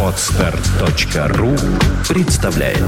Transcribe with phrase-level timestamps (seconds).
[0.00, 1.56] Отстар.ру
[2.08, 2.78] представляет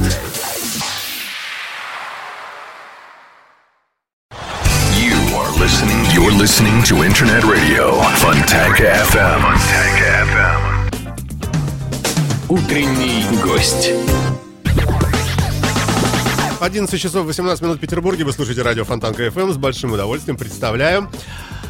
[4.95, 6.07] You are listening.
[6.15, 9.43] You're listening to Internet Radio Fontanka FM.
[9.99, 10.31] FM.
[12.49, 13.91] Утренний гость.
[16.61, 18.23] 11 часов 18 минут в Петербурге.
[18.25, 19.53] Вы слушаете радио Фонтанка ФМ.
[19.53, 21.11] С большим удовольствием представляем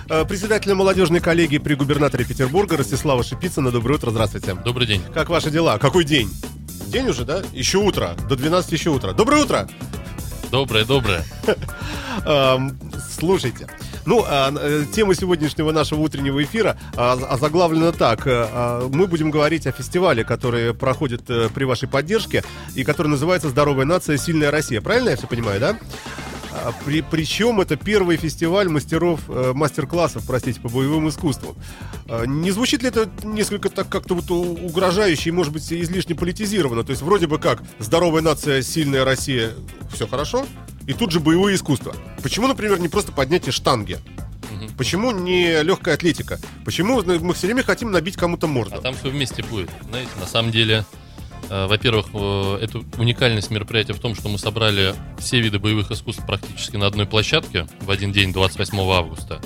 [0.07, 3.70] председателя молодежной коллегии при губернаторе Петербурга Ростислава Шипицына.
[3.70, 4.54] Доброе утро, здравствуйте.
[4.54, 5.03] Добрый день.
[5.13, 5.79] Как ваши дела?
[5.79, 6.30] Какой день?
[6.86, 7.43] День уже, да?
[7.53, 8.16] Еще утро.
[8.29, 9.13] До 12 еще утро.
[9.13, 9.68] Доброе утро!
[10.50, 11.25] Доброе, доброе.
[12.25, 12.79] Эм,
[13.18, 13.66] Слушайте,
[14.04, 18.27] ну, а, э, тема сегодняшнего нашего утреннего эфира а, озаглавлена так.
[18.27, 22.44] Э, а, Мы будем говорить о фестивале, который проходит э, при вашей поддержке
[22.75, 24.18] и который называется «Здоровая нация.
[24.18, 24.80] Сильная Россия».
[24.82, 25.79] Правильно я все понимаю, да?
[26.64, 31.54] А, При, причем это первый фестиваль мастеров, э, мастер-классов, простите, по боевым искусствам.
[32.08, 36.84] А, Не звучит ли это несколько так как-то вот угрожающе и, может быть, излишне политизировано?
[36.84, 39.52] То есть вроде бы как «Здоровая нация, сильная Россия»—
[39.92, 40.46] все хорошо,
[40.86, 41.94] и тут же боевые искусства.
[42.22, 43.98] Почему, например, не просто поднятие штанги?
[44.76, 46.38] Почему не легкая атлетика?
[46.64, 48.76] Почему мы все время хотим набить кому-то морду?
[48.76, 49.70] А там все вместе будет.
[49.88, 51.05] Знаете, на самом деле, э,
[51.48, 56.77] во-первых, э, это уникальность мероприятия в том, что мы собрали все виды боевых искусств практически
[56.77, 59.41] на одной площадке в один день, 28 августа.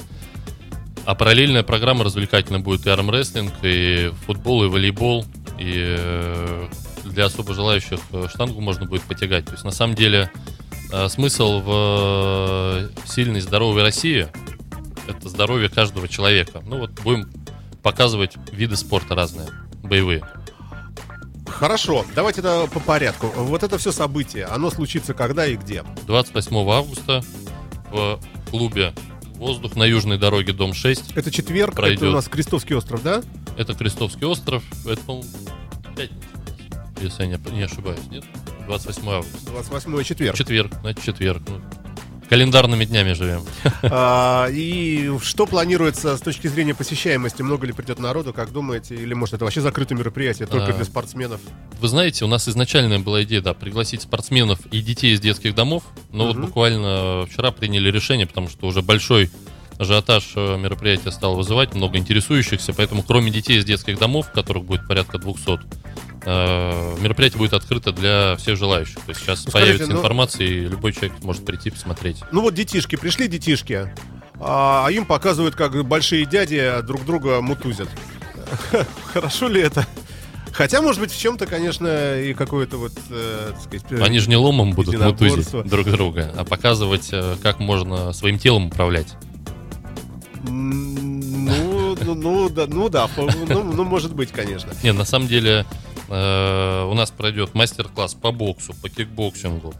[1.04, 5.24] А параллельная программа развлекательная будет и армрестлинг, и футбол, и волейбол,
[5.58, 6.68] и э,
[7.04, 9.46] для особо желающих э, штангу можно будет потягать.
[9.46, 10.30] То есть, на самом деле,
[10.92, 14.28] э, смысл в э, сильной, здоровой России–
[15.08, 16.62] это здоровье каждого человека.
[16.64, 17.30] Ну вот будем
[17.82, 19.48] показывать виды спорта разные,
[19.82, 20.22] боевые.
[21.60, 23.26] Хорошо, давайте это по порядку.
[23.26, 25.84] Вот это все событие, оно случится когда и где?
[26.06, 27.22] 28 августа
[27.90, 28.18] в
[28.50, 28.94] клубе
[29.34, 31.12] «Воздух» на Южной дороге, дом 6.
[31.14, 31.98] Это четверг, Пройдет.
[31.98, 33.22] это у нас Крестовский остров, да?
[33.58, 34.64] Это Крестовский остров.
[34.86, 35.28] Это, по-моему,
[35.94, 36.24] пятница,
[36.98, 38.24] если я не, не ошибаюсь, нет?
[38.66, 39.50] 28 августа.
[39.50, 40.38] 28 четверг.
[40.38, 41.42] Четверг, значит, четверг.
[41.46, 41.60] Ну,
[42.30, 43.44] календарными днями живем.
[43.82, 47.42] А, и что планируется с точки зрения посещаемости?
[47.42, 48.94] Много ли придет народу, как думаете?
[48.94, 51.40] Или может это вообще закрытое мероприятие, только А, для спортсменов?
[51.80, 55.82] Вы знаете, у нас изначальная была идея, да, пригласить спортсменов и детей из детских домов,
[56.12, 56.46] но вот Мгм.
[56.46, 59.30] буквально вчера приняли решение, потому что уже большой
[59.80, 64.86] ажиотаж э, мероприятия стал вызывать, много интересующихся, поэтому кроме детей из детских домов, которых будет
[64.86, 65.58] порядка 200,
[66.26, 68.96] э, мероприятие будет открыто для всех желающих.
[68.96, 72.18] То есть сейчас Ну, скажите, появится ну- информация, и любой человек может прийти посмотреть.
[72.30, 73.90] Ну вот детишки, пришли детишки,
[74.38, 77.88] а им показывают, как большие дяди друг друга мутузят.
[79.14, 79.86] Хорошо ли это?
[80.52, 83.86] Хотя, может быть, в чем-то, конечно, и какое-то вот, э, так сказать...
[83.92, 87.10] э, Они же не ломом будут мутузить друг друга, а показывать,
[87.42, 89.16] как можно своим телом управлять.
[90.48, 94.72] Ну, ну, ну, да, ну да, ну, ну, может быть, конечно.
[94.82, 95.66] Не, на самом деле
[96.08, 99.74] э, у нас пройдет мастер-класс по боксу, по кикбоксингу,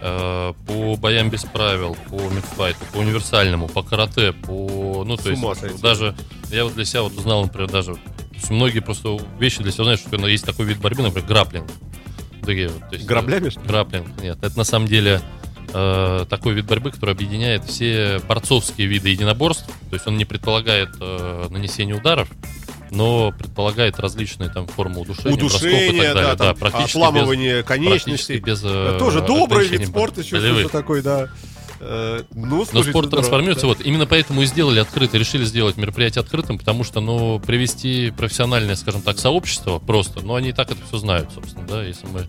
[0.00, 5.04] э, по боям без правил, по миксфайту, по универсальному, по карате, по...
[5.06, 5.80] Ну, то есть, сойти.
[5.80, 6.14] даже
[6.50, 7.96] я вот для себя вот узнал, например, даже...
[8.50, 11.70] многие просто вещи для себя знают, что есть такой вид борьбы, например, граплинг.
[12.44, 13.66] Такие вот, то есть, Граблями, что ли?
[13.66, 14.38] Граплинг, нет.
[14.42, 15.20] Это на самом деле
[15.72, 19.70] э, такой вид борьбы, который объединяет все борцовские виды единоборств.
[19.92, 22.26] То есть он не предполагает э, нанесение ударов,
[22.90, 26.14] но предполагает различные там формы удушения, далее.
[26.14, 28.40] да, там, практически отламывание без, конечностей.
[28.40, 31.28] практически без, э, Тоже добрый вид спорта, что такой, да.
[31.78, 33.10] Э, Ну, Но слушайте, спорт здорово.
[33.10, 33.66] трансформируется.
[33.66, 33.68] Да.
[33.68, 38.76] Вот именно поэтому и сделали открытый, решили сделать мероприятие открытым, потому что, ну, привести профессиональное,
[38.76, 42.26] скажем так, сообщество просто, ну, они и так это все знают, собственно, да, если мы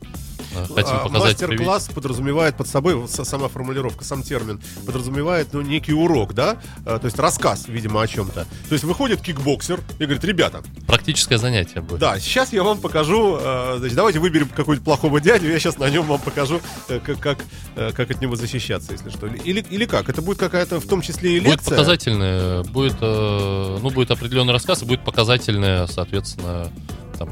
[0.54, 1.42] хотим А, показать.
[1.42, 6.58] Мастер-класс подразумевает под собой, сама формулировка, сам термин, подразумевает, ну, некий урок, да?
[6.86, 8.46] А, То есть рассказ, видимо, о чем-то.
[8.70, 10.62] То есть выходит кикбоксер и говорит, ребята.
[10.88, 12.00] Практическое занятие будет.
[12.00, 15.90] да, сейчас я вам покажу, э, значит, давайте выберем какого-нибудь плохого дядю, я сейчас на
[15.90, 17.38] нем вам покажу, э, как, как,
[17.76, 19.28] э, как от него защищаться, если что.
[19.28, 20.10] Или, или как?
[20.10, 21.56] Это будет какая-то, в том числе и лекция?
[21.58, 26.72] Будет показательное, будет, э, ну, будет определенный рассказ, и будет показательное, соответственно,
[27.18, 27.30] там,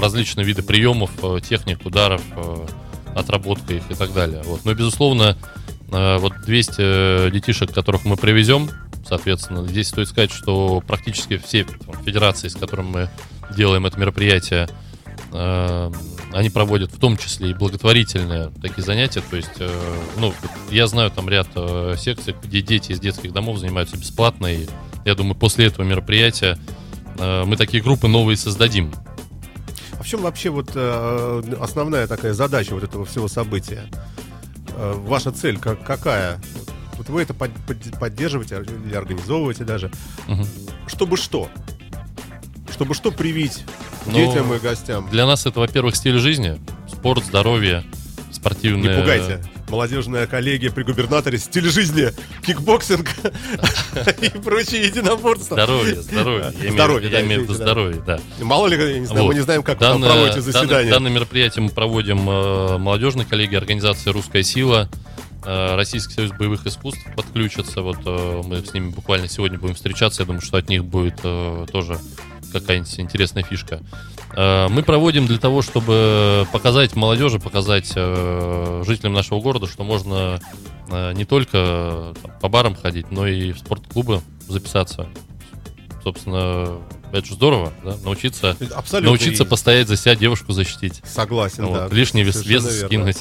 [0.00, 2.66] различные виды приемов, э, техник, ударов, э,
[3.14, 4.42] отработка их и так далее.
[4.44, 4.64] Вот.
[4.64, 5.36] Но, безусловно,
[5.90, 8.70] э, вот 200 детишек, которых мы привезем,
[9.06, 11.66] соответственно, здесь стоит сказать, что практически все
[12.04, 13.10] федерации, с которыми мы
[13.54, 14.68] делаем это мероприятие,
[16.32, 19.22] они проводят в том числе и благотворительные такие занятия.
[19.22, 19.58] То есть,
[20.18, 20.34] ну,
[20.70, 21.48] я знаю там ряд
[21.98, 24.46] секций, где дети из детских домов занимаются бесплатно.
[24.46, 24.66] И
[25.06, 26.58] я думаю, после этого мероприятия
[27.18, 28.92] мы такие группы новые создадим.
[30.12, 33.84] Чем вообще вот э, основная такая задача вот этого всего события?
[34.76, 36.38] Э, ваша цель как, какая?
[36.98, 39.90] Вот вы это под- под- поддерживаете или организовываете даже.
[40.28, 40.44] Мгм.
[40.86, 41.48] Чтобы что?
[42.70, 43.64] чтобы что привить
[44.04, 45.08] Ну, детям и гостям?
[45.08, 46.60] Для нас это, во-первых, стиль жизни,
[46.92, 47.82] спорт, здоровье,
[48.28, 48.98] Не спортивные...
[48.98, 49.42] пугайте.
[49.72, 52.12] Молодежная коллегия при губернаторе, стиль жизни,
[52.44, 53.08] кикбоксинг
[54.20, 55.54] и прочие единоборства.
[55.54, 56.52] Здоровье, здоровье.
[56.70, 58.20] Здоровье, Я имею в виду здоровье, да.
[58.42, 60.92] Мало ли, мы не знаем, как вы проводите заседание.
[60.92, 64.90] Данное мероприятие мы проводим э, молодежной коллегии организации «Русская сила»,
[65.46, 67.80] э, Российский союз боевых искусств подключится.
[67.80, 70.20] Вот э, мы с ними буквально сегодня будем встречаться.
[70.20, 71.98] Я думаю, что от них будет тоже
[72.52, 73.80] какая-нибудь интересная фишка.
[74.36, 80.40] Э, Мы проводим для того, чтобы показать молодежи, показать э, жителям нашего города, что можно
[80.88, 85.08] э, не только по барам ходить, но и в спортклубы записаться.
[86.02, 86.78] Собственно,
[87.12, 87.96] это же здорово, да?
[88.04, 89.10] Научиться, Абсолютно.
[89.10, 91.00] научиться и постоять за себя, девушку защитить.
[91.04, 91.94] Согласен, Вот, да.
[91.94, 93.18] лишний вес, вес скинуть.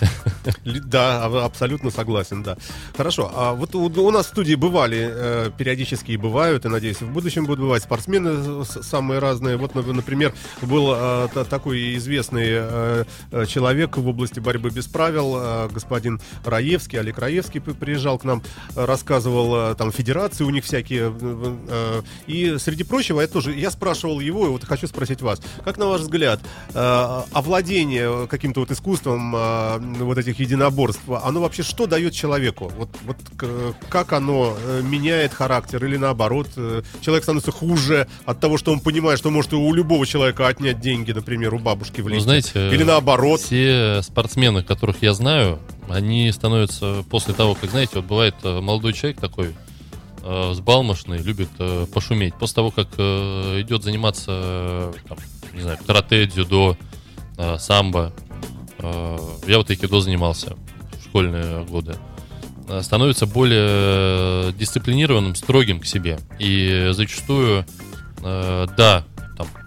[0.65, 2.57] Да, а- абсолютно согласен, да.
[2.95, 7.01] Хорошо, а вот у, у нас в студии бывали, э, периодически и бывают, и, надеюсь,
[7.01, 9.57] в будущем будут бывать спортсмены самые разные.
[9.57, 14.87] Вот, нап- например, был э, та- такой известный э, э, человек в области борьбы без
[14.87, 18.41] правил, э, господин Раевский, Олег Раевский приезжал к нам,
[18.75, 21.13] рассказывал, э, там, федерации у них всякие.
[21.19, 25.41] э, э, И, среди прочего, я тоже, я спрашивал его, и вот хочу спросить вас,
[25.65, 26.39] как на ваш взгляд,
[26.75, 32.71] э, овладение каким-то вот искусством э, вот этих единоборств, оно вообще что дает человеку?
[32.77, 33.17] Вот, вот
[33.89, 38.81] как оно э, меняет характер или наоборот, э, человек становится хуже от того, что он
[38.81, 42.23] понимает, что может у любого человека отнять деньги, например, у бабушки в Ну, лифте?
[42.23, 43.41] знаете, или наоборот?
[43.41, 45.57] Все спортсмены, которых я знаю,
[45.89, 49.55] они становятся после того, как, знаете, вот бывает э, молодой человек такой,
[50.23, 52.35] э, взбалмошный, любит э, пошуметь.
[52.35, 55.17] После того, как э, идет заниматься, э, там,
[55.53, 56.77] не знаю, карате, дзюдо,
[57.37, 58.13] э, самбо,
[58.79, 60.55] э, я вот айкидо занимался
[60.99, 61.95] в школьные годы,
[62.67, 66.19] э, становится более дисциплинированным, строгим к себе.
[66.39, 67.65] И зачастую,
[68.23, 69.05] э, да,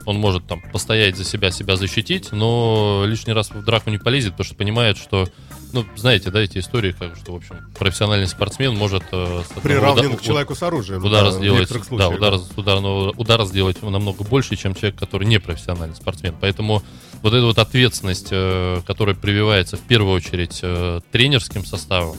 [0.07, 4.33] он может там постоять за себя, себя защитить, но лишний раз в драку не полезет,
[4.33, 5.27] потому что понимает, что,
[5.73, 10.17] ну, знаете, да, эти истории, как что, в общем, профессиональный спортсмен может э, Приравнен уда-
[10.17, 11.03] к человеку с оружием.
[11.05, 15.27] удара да, сделать, некоторых да, случаях, удара, удара- удара сделать намного больше, чем человек, который
[15.27, 16.35] не профессиональный спортсмен.
[16.41, 16.83] Поэтому
[17.23, 22.17] вот эта вот ответственность, э, которая прививается в первую очередь э, тренерским составом,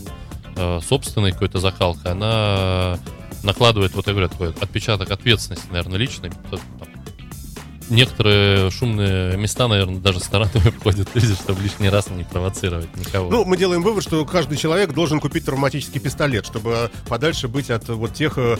[0.55, 2.97] э, собственной какой-то закалкой, она
[3.43, 6.31] накладывает, вот я говорю, такой отпечаток ответственности, наверное, там
[7.89, 13.29] Некоторые шумные места, наверное, даже стороной обходят люди, чтобы лишний раз не провоцировать никого.
[13.29, 17.87] Ну, мы делаем вывод, что каждый человек должен купить травматический пистолет, чтобы подальше быть от
[17.89, 18.57] вот тех э,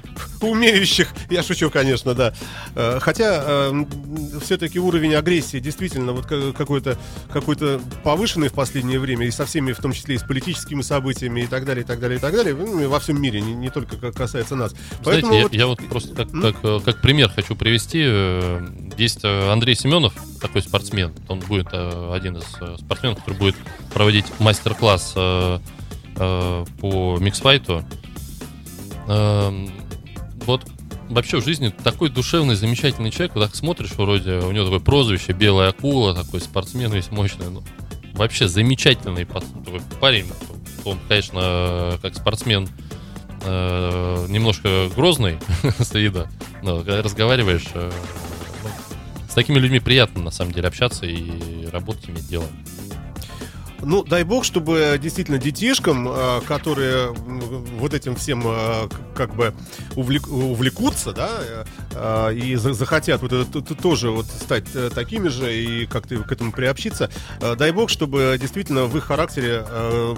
[0.40, 1.08] умеющих.
[1.30, 2.32] Я шучу, конечно, да.
[2.74, 3.72] Э, Хотя
[4.42, 6.96] все-таки уровень агрессии действительно вот ка- какой-то
[7.32, 11.40] какой-то повышенный в последнее время, и со всеми, в том числе и с политическими событиями
[11.42, 13.52] и так далее, и так далее, и так далее, ну, и во всем мире, не,
[13.54, 14.72] не только как касается нас.
[15.02, 18.00] Знаете, Поэтому я, вот- я вот просто как, как, э, как пример хочу привести.
[18.96, 21.12] Есть э, Андрей Семенов, такой спортсмен.
[21.28, 23.56] Он будет э, один из э, спортсменов, который будет
[23.92, 25.14] проводить мастер-класс
[26.14, 27.82] по миксфайту.
[29.08, 29.70] Эм,
[30.44, 30.66] Вот
[31.08, 33.34] вообще в жизни такой душевный, замечательный человек.
[33.34, 37.48] Вот так смотришь, вроде у него такое прозвище Белая акула, такой спортсмен весь мощный.
[37.48, 37.62] Ну,
[38.12, 40.26] вообще замечательный такой парень.
[40.84, 42.68] Он, конечно, как спортсмен
[43.46, 45.38] немножко грозный
[45.78, 46.28] с вида,
[46.62, 47.68] но когда разговариваешь,
[49.30, 52.46] с такими людьми приятно на самом деле общаться и работать, иметь дело.
[53.82, 57.12] Ну, дай бог, чтобы действительно детишкам, э, которые
[57.78, 59.54] вот этим всем э, как бы
[59.96, 65.28] увлек- увлекутся, да, э, э, и за- захотят вот это тоже вот стать э, такими
[65.28, 67.10] же и как-то к этому приобщиться,
[67.40, 70.14] э, дай бог, чтобы действительно в их характере э,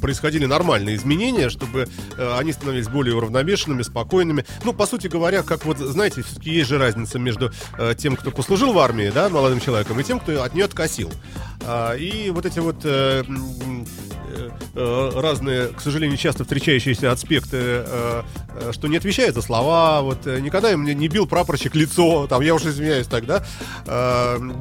[0.00, 1.88] происходили нормальные изменения, чтобы
[2.18, 4.44] э, они становились более уравновешенными, спокойными.
[4.64, 8.30] Ну, по сути говоря, как вот, знаете, все-таки есть же разница между э, тем, кто
[8.30, 11.10] послужил в армии, да, молодым человеком, и тем, кто от нее откосил.
[11.66, 17.84] А, И вот эти вот э, э, э, разные, к сожалению, часто встречающиеся аспекты,
[18.72, 22.70] что не отвечает за слова, вот никогда им не, бил прапорщик лицо, там, я уже
[22.70, 23.44] извиняюсь тогда,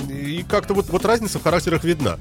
[0.09, 2.17] и как-то вот, вот разница в характерах видна.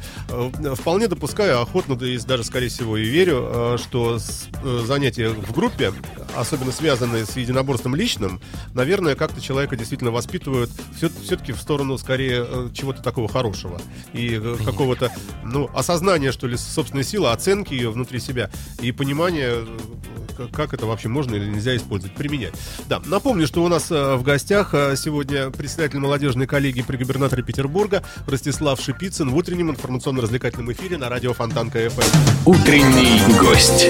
[0.74, 4.18] Вполне допускаю, охотно, да и даже, скорее всего, и верю, что
[4.62, 5.92] занятия в группе,
[6.36, 8.40] особенно связанные с единоборством личным,
[8.74, 13.80] наверное, как-то человека действительно воспитывают все, все-таки в сторону, скорее, чего-то такого хорошего.
[14.12, 14.38] И
[14.70, 15.10] какого-то,
[15.44, 19.54] ну, осознания, что ли, собственной силы, оценки ее внутри себя и понимания,
[20.38, 22.52] э, как это вообще можно или нельзя использовать, применять.
[22.86, 27.42] Да, напомню, что у нас э, в гостях э, сегодня председатель молодежной коллегии при губернаторе
[27.42, 32.50] Петербурга Ростислав Шипицын в утреннем информационно-развлекательном эфире на радио Фонтанка ФМ.
[32.50, 33.88] Утренний гость.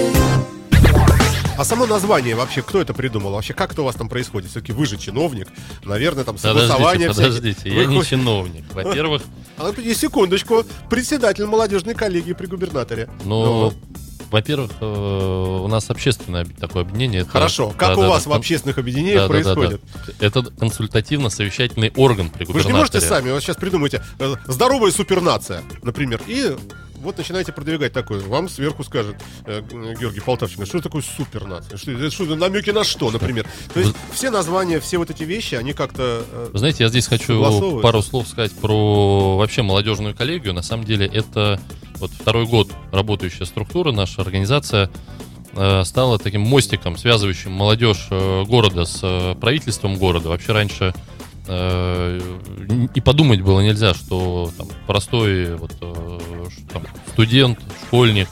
[1.58, 3.32] А само название вообще, кто это придумал?
[3.32, 4.50] Вообще, как это у вас там происходит?
[4.50, 5.48] Все-таки вы же чиновник.
[5.84, 8.64] Наверное, там Подождите, согласование подождите, Вы я не хоть- чиновник.
[8.72, 9.22] Во-первых,
[9.56, 10.64] А ну, секундочку.
[10.88, 13.08] Председатель молодежной коллегии при губернаторе.
[13.24, 13.72] ну,
[14.30, 17.22] во-первых, э, у нас общественное об- такое объединение.
[17.22, 17.70] это- Хорошо.
[17.70, 19.54] Как у Да-да-да, вас в кон- общественных объединениях да-да-да-да.
[19.54, 19.80] происходит?
[20.20, 22.72] Это консультативно-совещательный орган при Вы же губернаторе.
[22.74, 26.54] не можете сами, вот сейчас придумайте э, здоровая супернация, например, и
[27.02, 28.20] вот начинаете продвигать такое.
[28.20, 29.62] Вам сверху скажет э,
[29.98, 31.76] Георгий Полтавченко, что такое супернация?
[31.78, 33.46] Что, что, намеки на что, например?
[33.72, 36.24] То есть все названия, все вот эти вещи, они как-то...
[36.30, 40.54] э, Вы знаете, я здесь хочу пару слов сказать про вообще молодежную коллегию.
[40.54, 41.60] На самом деле это
[41.96, 44.90] вот второй год работающая структура, наша организация
[45.52, 50.28] э, стала таким мостиком, связывающим молодежь э, города с э, правительством города.
[50.28, 50.94] Вообще раньше
[51.48, 56.18] и подумать было нельзя, что там, простой вот, э,
[56.72, 58.28] там, студент, школьник,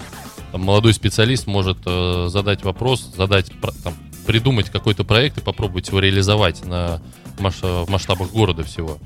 [0.53, 3.51] там, молодой специалист может э, задать вопрос, задать,
[3.83, 3.95] там,
[4.27, 7.01] придумать какой-то проект и попробовать его реализовать на
[7.39, 8.99] маш- в масштабах города всего.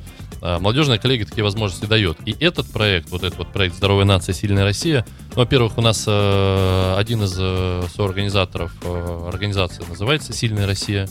[0.43, 2.17] А Молодежная коллегия такие возможности дает.
[2.25, 6.05] И этот проект, вот этот вот проект «Здоровая нация, сильная Россия», ну, во-первых, у нас
[6.07, 11.09] э, один из э, соорганизаторов э, организации называется «Сильная Россия».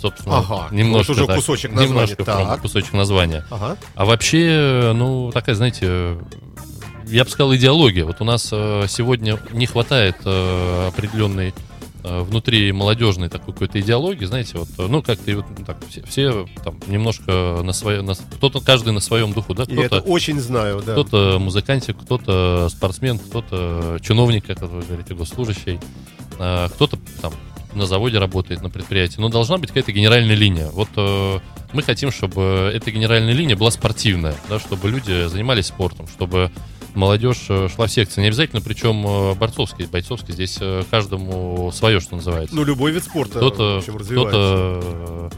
[0.00, 1.88] Собственно, Ага, немножко вот уже так, кусочек названия.
[1.92, 2.60] Немножко прям Так.
[2.62, 3.44] кусочек названия.
[3.50, 3.76] Ага.
[3.94, 6.16] А вообще, ну, такая, знаете,
[7.06, 8.04] я бы сказал, идеология.
[8.04, 11.52] Вот у нас э, сегодня не хватает э, определенной
[12.04, 16.78] э, внутри молодежной такой какой-то идеологии, знаете, вот, ну, как-то вот так, все, все там
[16.86, 20.82] немножко на своем, на- кто-то, каждый на своем духу, да, Я это кто-то, очень знаю,
[20.86, 20.92] да.
[20.92, 25.78] кто-то музыкантик, кто-то спортсмен, кто-то чиновник, как вы говорите, госслужащий,
[26.36, 27.32] кто-то там
[27.74, 29.20] на заводе работает, на предприятии.
[29.20, 30.68] Но должна быть какая-то генеральная линия.
[30.68, 31.38] Вот э,
[31.72, 36.50] мы хотим, чтобы эта генеральная линия была спортивная, да, чтобы люди занимались спортом, чтобы
[36.94, 38.20] молодежь э, шла в секции.
[38.20, 40.34] Не обязательно, причем э, борцовский, бойцовский.
[40.34, 42.54] Здесь э, каждому свое, что называется.
[42.54, 45.30] Ну, любой вид спорта, Кто-то, кто-то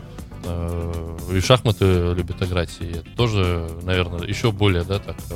[1.36, 5.34] и в шахматы любит играть, и это тоже, наверное, еще более, да, так э,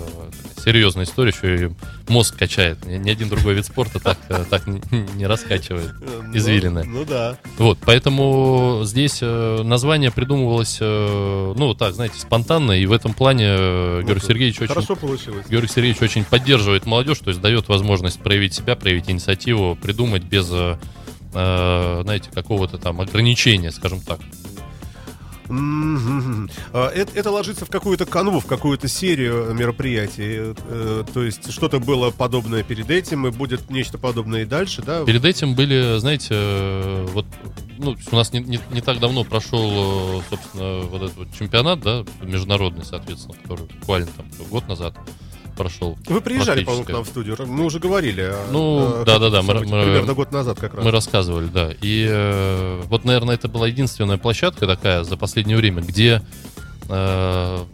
[0.65, 1.71] серьезная история, еще и
[2.09, 2.85] мозг качает.
[2.85, 4.81] Ни, ни один другой вид спорта так, э, так не,
[5.15, 5.93] не раскачивает.
[6.01, 6.85] Э, ну, извилины.
[6.85, 7.39] Ну, да.
[7.59, 14.23] Вот, поэтому здесь название придумывалось, ну, так, знаете, спонтанно, и в этом плане э, Георгий
[14.23, 15.47] Ну, Сергеевич очень Хорошо получилось.
[15.49, 20.47] Георгий Сергеевич очень поддерживает молодежь, то есть дает возможность проявить себя, проявить инициативу, придумать без,
[21.33, 24.21] знаете, какого-то там ограничения, скажем так.
[25.49, 30.55] А, Это, это ложится в какую-то канву, в какую-то серию мероприятий.
[30.69, 35.05] Э, То есть что-то было подобное перед этим, и будет нечто подобное и дальше, да?
[35.05, 37.27] Перед этим были, знаете, э, вот,
[37.79, 41.81] ну, у нас не, не- не так давно прошел, э, собственно, вот этот вот чемпионат,
[41.81, 44.95] да, международный, соответственно, который буквально там год назад
[45.57, 45.99] прошел.
[46.07, 47.37] Вы приезжали, по-моему, к нам в студию.
[47.47, 48.21] Мы уже говорили.
[48.23, 50.85] о- Ну, да-да-да, мы- событии мы- примерно год назад как раз.
[50.85, 51.71] Мы рассказывали, да.
[51.81, 56.23] И э, вот, наверное, это была единственная площадка такая за последнее время, где
[56.89, 57.65] э,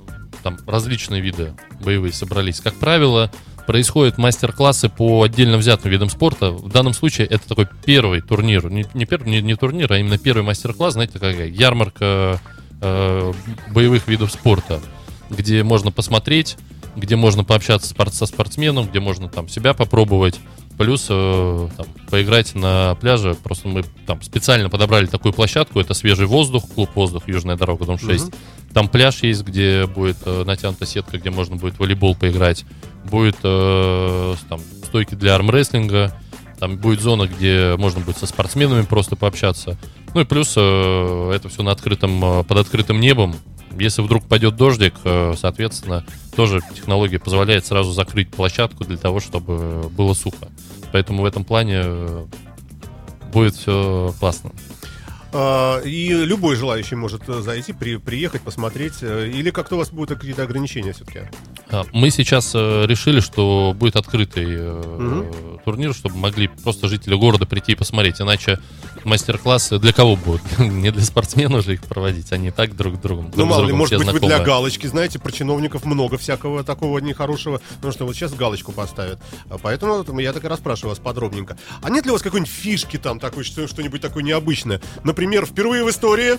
[0.42, 2.60] там различные виды боевые собрались.
[2.60, 3.30] Как правило,
[3.66, 6.50] происходят мастер-классы по отдельно взятым видам спорта.
[6.50, 8.68] В данном случае это такой первый турнир.
[8.70, 12.40] Не, не, первый, не, не турнир, а именно первый мастер-класс, знаете, такая ярмарка
[12.80, 13.32] э,
[13.70, 14.80] боевых видов спорта,
[15.30, 16.56] где можно посмотреть,
[16.96, 20.38] где можно пообщаться спорт- со спортсменом, где можно там себя попробовать.
[20.78, 23.34] Плюс э, там, поиграть на пляже.
[23.34, 25.80] Просто мы там специально подобрали такую площадку.
[25.80, 28.32] Это свежий воздух, клуб воздух, Южная дорога, дом 6.
[28.72, 32.64] Там пляж есть, где будет э, натянута сетка, где можно будет волейбол поиграть.
[33.04, 36.18] Будет э, там стойки для армрестлинга.
[36.58, 39.76] Там будет зона, где можно будет со спортсменами просто пообщаться.
[40.14, 43.34] Ну и плюс э, это все на открытом, э, под открытым небом.
[43.78, 46.04] Если вдруг пойдет дождик, э, соответственно,
[46.36, 50.48] тоже технология позволяет сразу закрыть площадку для того, чтобы было сухо.
[50.92, 52.26] Поэтому в этом плане э,
[53.32, 54.52] будет все классно.
[55.34, 59.02] А, И любой желающий может э, зайти, при, приехать, посмотреть.
[59.02, 61.20] Или как-то у вас будут какие-то ограничения все-таки?
[61.70, 67.72] А, Мы сейчас решили, что будет открытый э, турнир, чтобы могли просто жители города прийти
[67.72, 68.20] и посмотреть.
[68.20, 68.58] Иначе
[69.04, 70.42] мастер-классы для кого будут?
[70.58, 73.26] Не для спортсменов же их проводить, они так друг другом.
[73.26, 74.44] Ну, друг мало ли, может быть, вы для знакомы.
[74.44, 79.20] галочки, знаете, про чиновников много всякого такого нехорошего, потому что вот сейчас галочку поставят.
[79.50, 81.56] А Поэтому я так и расспрашиваю вас подробненько.
[81.82, 84.80] А нет ли у вас какой-нибудь фишки там такой, что- что-нибудь такое необычное?
[85.04, 86.38] Например, впервые в истории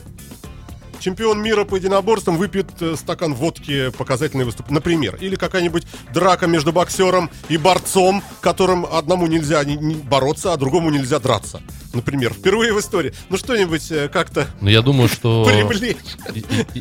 [1.03, 4.69] чемпион мира по единоборствам выпьет э, стакан водки показательный выступ.
[4.69, 5.15] Например.
[5.19, 10.89] Или какая-нибудь драка между боксером и борцом, которым одному нельзя не- не бороться, а другому
[10.89, 11.61] нельзя драться.
[11.93, 12.33] Например.
[12.33, 13.13] Впервые в истории.
[13.29, 15.43] Ну, что-нибудь э, как-то Но я думаю, что...
[15.67, 15.97] привлечь.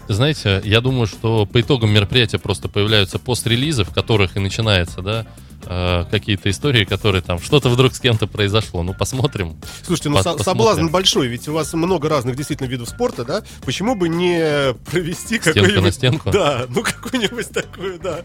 [0.09, 5.27] Знаете, я думаю, что по итогам мероприятия просто появляются пост-релизы, в которых и начинается, да,
[5.67, 8.83] э, какие-то истории, которые там что-то вдруг с кем-то произошло.
[8.83, 9.57] Ну, посмотрим.
[9.85, 13.43] Слушайте, ну со- соблазн большой, ведь у вас много разных действительно видов спорта, да?
[13.65, 15.85] Почему бы не провести Стенка какой-нибудь...
[15.85, 16.31] на стенку?
[16.31, 18.21] Да, ну какую-нибудь такую, да.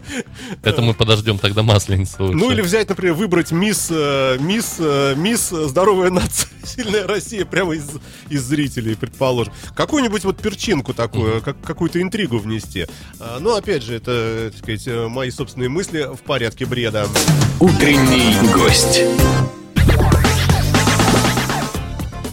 [0.62, 2.38] Это мы подождем тогда масленицу лучше.
[2.38, 7.74] Ну или взять, например, выбрать мисс, э, мисс, э, мисс здоровая нация, сильная Россия прямо
[7.74, 7.88] из,
[8.28, 9.52] из зрителей, предположим.
[9.74, 12.86] Какую-нибудь вот перчинку такую, как, какую-то интригу внести.
[13.40, 17.06] Ну, опять же, это, так сказать, мои собственные мысли в порядке бреда.
[17.60, 19.02] Утренний гость.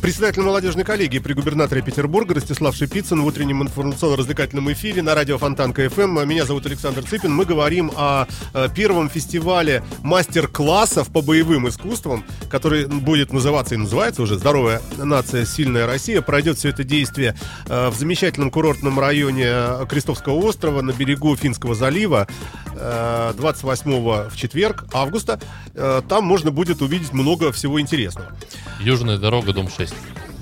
[0.06, 5.90] Председатель молодежной коллегии при губернаторе Петербурга Ростислав Шипицын в утреннем информационно-развлекательном эфире на радио Фонтанка
[5.90, 6.24] ФМ.
[6.28, 7.34] Меня зовут Александр Цыпин.
[7.34, 14.22] Мы говорим о э, первом фестивале мастер-классов по боевым искусствам, который будет называться и называется
[14.22, 16.22] уже «Здоровая нация, сильная Россия».
[16.22, 17.36] Пройдет все это действие
[17.66, 22.28] э, в замечательном курортном районе Крестовского острова на берегу Финского залива
[22.76, 25.40] э, 28 в четверг августа.
[25.74, 28.32] Э, Там можно будет увидеть много всего интересного.
[28.80, 29.95] Южная дорога, дом 6.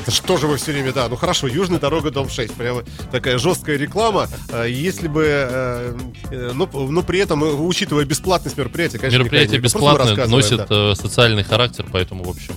[0.07, 3.77] Что же вы все время, да, ну хорошо, Южная дорога, дом 6, прямо такая жесткая
[3.77, 4.27] реклама.
[4.49, 5.97] Э, Если бы, э,
[6.31, 10.95] э, но, но при этом, э, учитывая бесплатность мероприятия, конечно, Мероприятие бесплатное, носит да.
[10.95, 12.55] социальный характер, поэтому, в общем,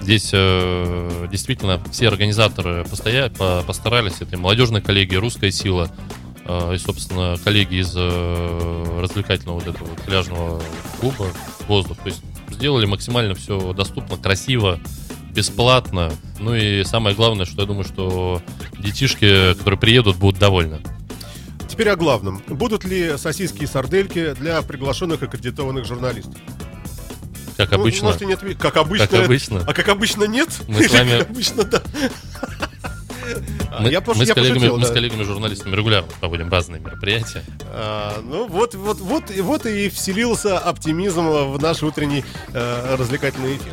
[0.00, 4.14] здесь э, действительно все организаторы постоя- по- постарались.
[4.20, 5.90] Это и молодежная коллегия, русская сила,
[6.46, 10.62] э, и, собственно, коллеги из э, развлекательного вот этого пляжного
[11.00, 11.26] клуба
[11.68, 11.96] «Воздух».
[11.98, 14.78] То есть сделали максимально все доступно, красиво,
[15.34, 16.12] бесплатно.
[16.38, 18.40] Ну и самое главное, что я думаю, что
[18.78, 20.80] детишки, которые приедут, будут довольны.
[21.68, 22.42] Теперь о главном.
[22.46, 26.34] Будут ли сосиски и сардельки для приглашенных аккредитованных журналистов?
[27.56, 28.06] Как Ну, обычно.
[28.06, 28.58] можете не ответить.
[28.58, 29.06] Как обычно.
[29.06, 29.64] Как обычно.
[29.66, 30.48] А как обычно нет?
[30.68, 31.82] Мы с вами- Как обычно, да.
[33.80, 34.94] Мы, я пош- мы с я коллегами, пошутил, мы с да.
[34.94, 37.42] коллегами-журналистами регулярно проводим разные мероприятия.
[37.72, 43.56] А, ну вот, вот, вот, и вот и вселился оптимизм в наш утренний э, развлекательный
[43.56, 43.72] эфир.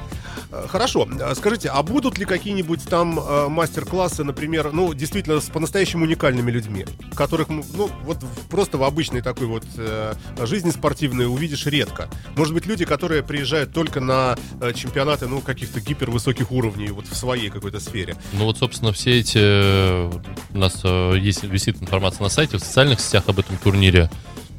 [0.52, 5.46] Э, Хорошо, А скажите, а будут ли какие-нибудь там э, мастер-классы, например, ну, действительно, с
[5.46, 8.18] по-настоящему уникальными людьми, которых, ну, вот
[8.50, 10.14] просто в обычной такой вот э,
[10.46, 12.10] жизни спортивной увидишь редко?
[12.36, 17.16] Может быть, люди, которые приезжают только на э, чемпионаты, ну, каких-то гипервысоких уровней, вот в
[17.16, 18.16] своей какой-то сфере.
[18.34, 19.38] Ну вот, собственно, все эти...
[19.40, 20.12] э,
[20.54, 24.10] У нас э, есть, висит информация на сайте, в социальных сетях об этом турнире.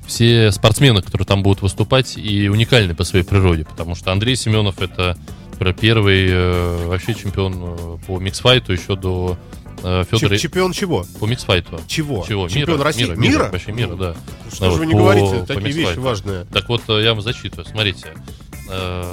[0.06, 4.80] Все спортсмены, которые там будут выступать, и уникальны по своей природе, потому что Андрей Семенов
[4.82, 5.16] это
[5.64, 9.36] например, первый э, вообще чемпион э, по миксфайту еще до
[9.82, 10.34] э, Федора...
[10.34, 11.04] Чемп- Чемпион чего?
[11.20, 11.80] По миксфайту.
[11.86, 12.24] Чего?
[12.28, 12.48] Чего?
[12.48, 13.02] Чемпион Мира, России?
[13.04, 13.14] Мира?
[13.16, 13.30] Мира?
[13.32, 14.14] мира, Вообще мира, да.
[14.52, 16.00] Что Ну же вот вы не по- говорите по такие вещи миксфайту.
[16.02, 16.44] важные?
[16.46, 17.66] Так вот, э, я вам зачитываю.
[17.66, 18.06] Смотрите.
[18.70, 19.04] Э,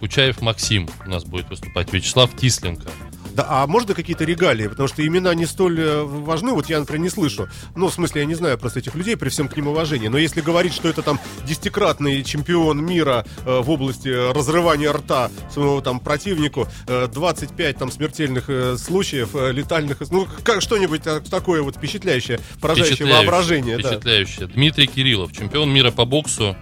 [0.00, 1.92] Кучаев Максим у нас будет выступать.
[1.92, 2.88] Вячеслав Тисленко.
[3.34, 4.66] Да, а можно какие-то регалии?
[4.68, 6.52] Потому что имена не столь э, важны.
[6.52, 7.48] Вот я, например, не слышу.
[7.74, 10.08] Ну, в смысле, я не знаю просто этих людей, при всем к ним уважении.
[10.08, 15.80] Но если говорить, что это там десятикратный чемпион мира э, в области разрывания рта своему
[15.80, 21.62] там противнику, э, 25 там смертельных э, случаев, э, летальных, ну, как что-нибудь так- такое
[21.62, 23.78] вот впечатляющее, поражающее Впечатляющий, воображение.
[23.78, 23.88] да.
[23.88, 24.46] Впечатляющий.
[24.46, 26.56] Дмитрий Кириллов, чемпион мира по боксу.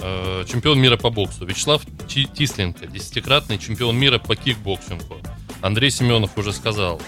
[0.00, 1.46] Э, чемпион мира по боксу.
[1.46, 5.18] Вячеслав Ти- Тисленко, десятикратный чемпион мира по кикбоксингу.
[5.64, 7.00] Андрей Семенов уже сказал.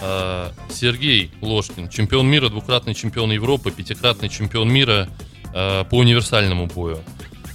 [0.00, 5.06] Э, Сергей Ложкин, чемпион мира, двукратный чемпион Европы, пятикратный чемпион мира
[5.52, 7.00] э, по универсальному бою.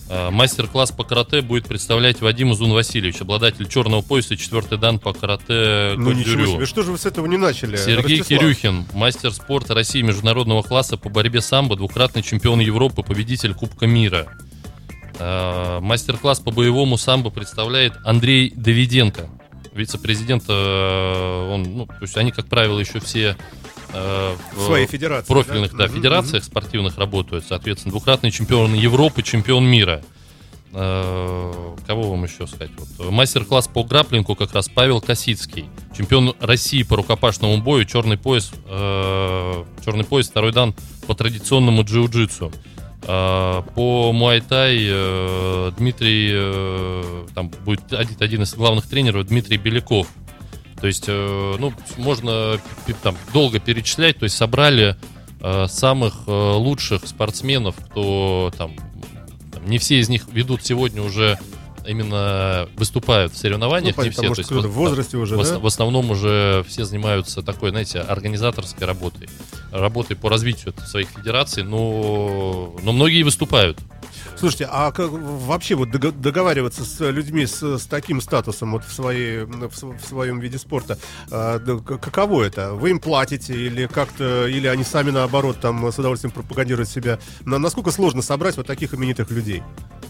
[0.08, 5.14] Э, Мастер-класс по карате будет представлять Вадим Зун Васильевич, обладатель черного пояса четвертый дан по
[5.14, 6.66] карате Ну, ничего себе.
[6.68, 7.76] Что же вы с этого не начали?
[7.76, 8.28] Сергей Ростислав?
[8.28, 14.28] Кирюхин, мастер спорта России международного класса по борьбе самбо, двукратный чемпион Европы, победитель Кубка мира.
[15.20, 19.28] Мастер-класс по боевому самбо представляет Андрей Давиденко,
[19.80, 20.44] вице-президент.
[20.48, 23.36] э, Он, ну, то есть они, как правило, еще все
[23.94, 25.28] э, В своей федерации.
[25.34, 30.02] профильных да, Мгм, федерациях спортивных работают, соответственно, двукратный чемпион Европы, чемпион мира.
[30.72, 32.70] Э, Кого вам еще сказать?
[32.78, 35.66] Вот, мастер-класс по граплингу как раз Павел Косицкий,
[35.98, 40.76] чемпион России по рукопашному бою, черный пояс, э, черный пояс, второй дан
[41.08, 42.54] по традиционному джиу-джитсу.
[43.10, 50.08] Э, По муайтай э, Дмитрий, э, там будет один, из главных тренеров Дмитрий Беляков.
[50.80, 52.60] То есть, э, ну, можно
[53.02, 54.20] там долго перечислять.
[54.20, 54.96] То есть собрали
[55.68, 58.76] самых лучших спортсменов, кто там,
[59.66, 61.40] не все из них ведут сегодня уже
[61.90, 64.28] именно выступают в Ну, соревнованиях, не понятно, все.
[64.30, 65.60] может, То есть в возрасте уже, в, да?
[65.60, 69.30] в основном уже все занимаются такой, знаете, организаторской работой,
[69.72, 73.78] работой по развитию своих федераций, но, но многие выступают.
[74.38, 78.94] Слушайте, а как вообще вот дого- договариваться с людьми с, с таким статусом вот в,
[78.94, 80.98] своей, в, в своем виде спорта,
[81.30, 82.74] а, да, каково это?
[82.74, 87.20] Вы им платите или как-то, или они сами наоборот там с удовольствием пропагандируют себя?
[87.44, 89.62] На- насколько сложно собрать вот таких именитых людей?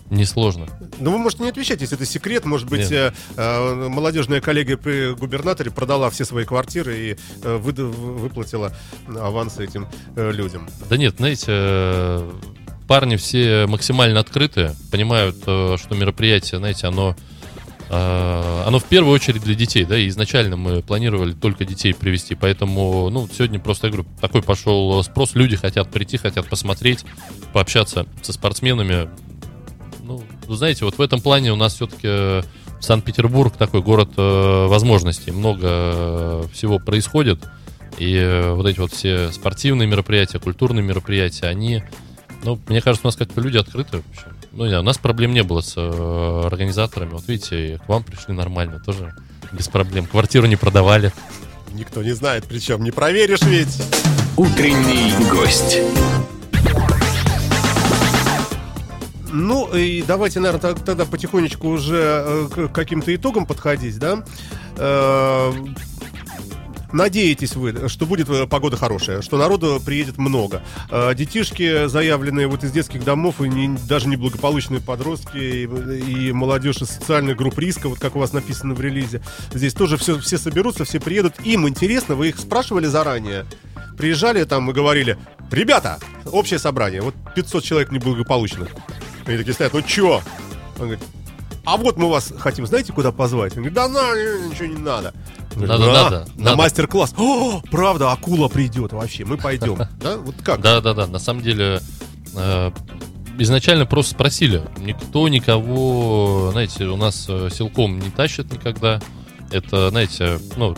[0.09, 0.67] Несложно.
[0.99, 2.45] Ну, вы можете не отвечать, если это секрет.
[2.45, 7.85] Может быть, э, э, молодежная коллегия при губернаторе продала все свои квартиры и э, выда-
[7.85, 8.75] выплатила
[9.07, 10.67] авансы этим э, людям.
[10.89, 12.31] Да нет, знаете, э,
[12.87, 17.15] парни все максимально открытые, понимают, э, что мероприятие, знаете, оно,
[17.89, 22.33] э, оно в первую очередь для детей, да, и изначально мы планировали только детей привести,
[22.33, 27.05] поэтому, ну, сегодня просто, я говорю, такой пошел спрос, люди хотят прийти, хотят посмотреть,
[27.53, 29.07] пообщаться со спортсменами.
[30.49, 32.43] Ну, вы знаете, вот в этом плане у нас все-таки
[32.81, 37.47] Санкт-Петербург такой город э, возможностей, много э, всего происходит,
[37.99, 41.83] и э, вот эти вот все спортивные мероприятия, культурные мероприятия, они,
[42.43, 43.97] ну, мне кажется, у нас как-то люди открыты.
[43.97, 44.37] в общем.
[44.51, 47.11] Ну, не знаю, у нас проблем не было с э, организаторами.
[47.11, 49.13] Вот видите, к вам пришли нормально, тоже
[49.51, 50.07] без проблем.
[50.07, 51.13] Квартиру не продавали.
[51.73, 53.83] Никто не знает, причем не проверишь ведь.
[54.35, 55.77] Утренний гость.
[59.31, 64.23] Ну, и давайте, наверное, тогда потихонечку уже э, к каким-то итогам подходить, да?
[64.77, 65.51] Э,
[66.91, 70.63] Надеетесь вы, что будет э, погода хорошая, что народу приедет много.
[71.13, 76.89] Детишки, заявленные вот из детских домов, и не- даже неблагополучные подростки, и, и молодежь из
[76.89, 79.21] социальных групп риска, вот как у вас написано в релизе,
[79.53, 81.35] здесь тоже все, все соберутся, все приедут.
[81.43, 83.45] Им интересно, вы их спрашивали заранее?
[83.95, 85.15] Приезжали там и говорили,
[85.51, 88.69] ребята, общее собрание, вот 500 человек неблагополучных.
[89.25, 90.21] Они такие стоят, ну чё?
[90.77, 90.99] Он говорит,
[91.65, 93.51] а вот мы вас хотим, знаете, куда позвать?
[93.53, 94.13] Он говорит, да на,
[94.47, 95.13] ничего не надо.
[95.55, 96.57] Говорит, Надо, «Да, надо, На надо».
[96.57, 97.13] мастер-класс.
[97.17, 99.77] О, правда, акула придет вообще, мы пойдем.
[100.01, 100.61] Да, вот как?
[100.61, 101.07] Да, да, да.
[101.07, 101.81] На самом деле,
[102.35, 102.71] э,
[103.39, 104.63] изначально просто спросили.
[104.77, 109.01] Никто никого, знаете, у нас э, силком не тащит никогда.
[109.51, 110.75] Это, знаете, ну,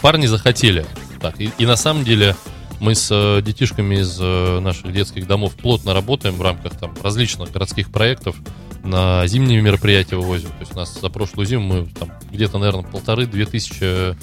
[0.00, 0.84] парни захотели.
[1.20, 2.34] Так, и, и на самом деле
[2.80, 7.52] мы с э, детишками из э, наших детских домов плотно работаем в рамках там различных
[7.52, 8.36] городских проектов.
[8.82, 10.50] На зимние мероприятия вывозим.
[10.50, 14.14] То есть у нас за прошлую зиму мы там где-то, наверное, полторы-две тысячи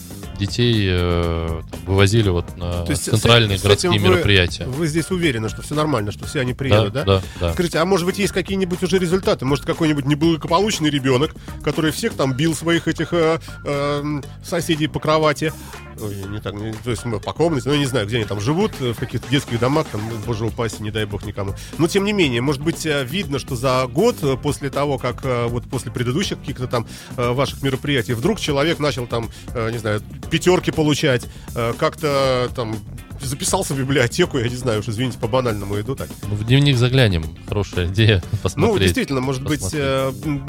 [0.41, 4.65] детей э, там, вывозили вот на То есть центральные с городские вы- мероприятия.
[4.65, 7.03] Вы здесь уверены, что все нормально, что все они Да, приедут, да?
[7.05, 7.53] да, да.
[7.53, 9.45] Скажите, а может быть есть какие-нибудь уже результаты?
[9.45, 15.53] Может какой-нибудь неблагополучный ребенок, который всех там бил своих этих э, э, соседей по кровати,
[15.99, 18.25] Ой, не так, не- то есть мы по комнате, ну я не знаю, где они
[18.25, 21.53] там живут, э, в каких-то детских домах, там, боже упаси, не дай бог никому.
[21.77, 25.21] Но тем не менее, может быть э, видно, что за год э, после того, как
[25.49, 31.27] вот после предыдущих каких-то там ваших мероприятий, вдруг человек начал там, не знаю, пятерки получать,
[31.55, 32.75] э, как-то там
[33.21, 36.09] записался в библиотеку, я не знаю, уж извините, по банальному иду так.
[36.27, 37.23] Ну, в дневник заглянем.
[37.47, 38.73] Хорошая идея посмотреть.
[38.73, 39.83] Ну, действительно, может быть, посмотреть.
[39.83, 40.47] э, м,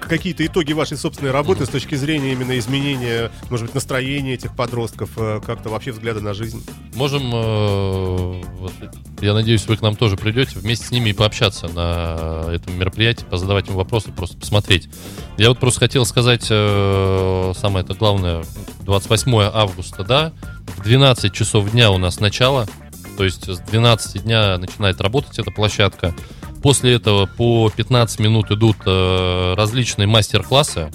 [0.00, 5.10] какие-то итоги вашей собственной работы с точки зрения именно изменения, может быть, настроения этих подростков,
[5.16, 6.64] э, как-то вообще взгляда на жизнь.
[6.94, 8.72] Можем, э, вот,
[9.20, 13.24] я надеюсь, вы к нам тоже придете, вместе с ними и пообщаться на этом мероприятии,
[13.28, 14.88] позадавать им вопросы, просто посмотреть.
[15.38, 18.44] Я вот просто хотел сказать, э, самое это главное,
[18.80, 20.32] 28 августа, да,
[20.66, 22.66] в 12 часов дня у нас начало,
[23.16, 26.14] то есть с 12 дня начинает работать эта площадка.
[26.62, 30.90] После этого по 15 минут идут э, различные мастер-классы.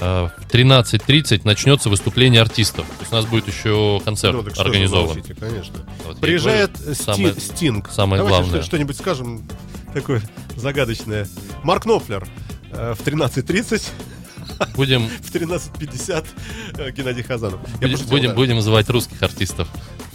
[0.00, 2.86] Э, В 13.30 начнется выступление артистов.
[2.86, 5.06] То есть у нас будет еще концерт Ну, так организован.
[5.16, 5.74] молчите, конечно.
[6.06, 7.90] Вот Приезжает говорю, Сти- самое- Стинг.
[7.90, 8.60] самое Давайте главное.
[8.62, 9.48] что- что-нибудь скажем
[9.94, 10.22] такое
[10.56, 11.28] загадочное.
[11.62, 12.26] Марк Knopfler
[12.72, 13.88] э, в 13.30,
[14.74, 16.26] Будем, в 13.50
[16.78, 17.60] э, Геннадий Хазанов.
[18.08, 19.68] Будем, будем, называть русских артистов.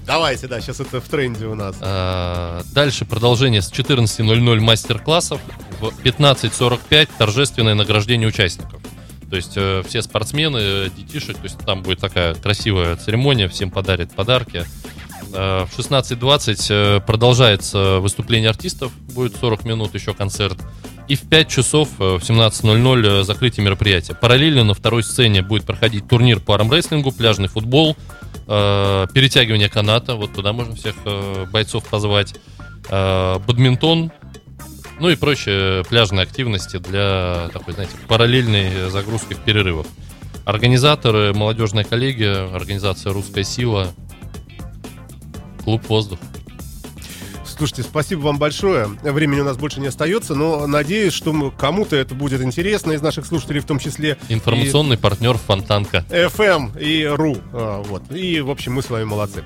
[0.05, 1.75] Давайте, да, сейчас это в тренде у нас.
[1.79, 5.39] А, Дальше продолжение с 14.00 мастер-классов.
[5.79, 8.81] В 15.45 торжественное награждение участников.
[9.29, 13.71] То есть э, все спортсмены, э, детишек, то есть там будет такая красивая церемония, всем
[13.71, 14.65] подарят подарки.
[15.33, 20.57] Э, в 16.20 э, продолжается выступление артистов, будет 40 минут еще концерт.
[21.07, 24.13] И в 5 часов, э, в 17.00 э, закрытие мероприятия.
[24.13, 27.97] Параллельно на второй сцене будет проходить турнир по армрестлингу, пляжный футбол,
[28.47, 32.35] э, перетягивание каната, вот туда можно всех э, бойцов позвать,
[32.89, 34.11] э, бадминтон,
[34.99, 39.87] ну и прочие пляжные активности для такой, знаете, параллельной загрузки в перерывах.
[40.45, 43.87] Организаторы, молодежная коллегия, организация «Русская сила»,
[45.63, 46.19] клуб «Воздух».
[47.63, 48.87] Слушайте, спасибо вам большое.
[49.03, 53.25] Времени у нас больше не остается, но надеюсь, что кому-то это будет интересно из наших
[53.25, 56.03] слушателей, в том числе и Информационный партнер Фонтанка.
[56.09, 57.37] FM и РУ.
[57.53, 58.11] А, вот.
[58.11, 59.45] И, в общем, мы с вами молодцы.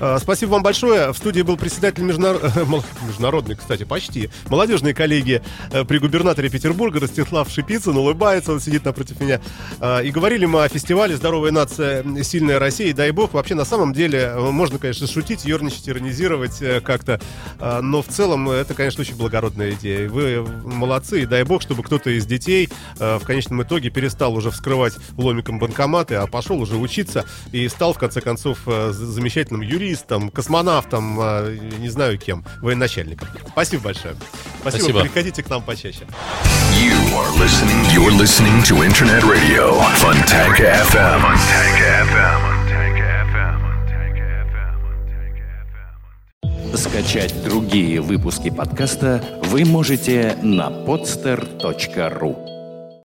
[0.00, 1.12] А, Спасибо вам большое.
[1.12, 7.00] В студии был председатель междунар- мол- международной, кстати, почти, молодежной коллегии э, при губернаторе Петербурга
[7.00, 7.96] Ростислав Шипицын.
[7.96, 9.40] Улыбается, он сидит напротив меня.
[10.02, 12.04] И говорили мы о фестивале «Здоровая нация.
[12.22, 12.88] Сильная Россия».
[12.88, 17.20] И дай бог, вообще, на самом деле, э, можно, конечно, шутить, ерничать, иронизировать э, как-то.
[17.60, 20.08] Но в целом это, конечно, очень благородная идея.
[20.08, 21.22] Вы молодцы.
[21.22, 25.58] И дай бог, чтобы кто-то из детей э, в конечном итоге перестал уже вскрывать ломиком
[25.58, 29.89] банкоматы, а пошел уже учиться и стал, в конце концов, э, замечательным юристом,
[30.30, 33.28] космонавтом, э, не знаю кем, военачальником.
[33.48, 34.14] Спасибо большое.
[34.60, 34.82] Спасибо.
[34.82, 35.00] Спасибо.
[35.02, 36.06] Приходите к нам почаще.
[36.74, 37.84] You are listening.
[37.92, 41.20] You're listening to Internet Radio Funtank FM.
[41.22, 41.78] Funtank
[42.12, 42.50] FM.
[46.76, 52.59] Скачать другие выпуски подкаста вы можете на podster.ru